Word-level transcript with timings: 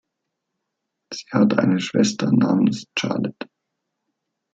Sie 1.13 1.27
hat 1.29 1.59
eine 1.59 1.79
Schwester 1.79 2.31
namens 2.31 2.87
Charlotte. 2.97 3.47